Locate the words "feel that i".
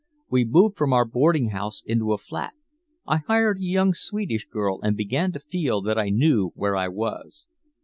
5.39-6.09